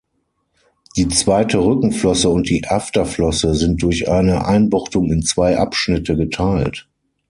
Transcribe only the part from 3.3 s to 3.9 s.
sind